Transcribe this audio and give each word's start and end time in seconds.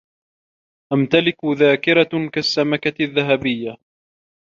أمتلك 0.93 1.45
ذاكرة 1.45 2.29
كالسمكة 2.33 3.03
الذهبية. 3.03 3.77